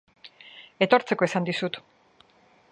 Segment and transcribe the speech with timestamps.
[0.85, 1.81] Etortzeko esan dizut.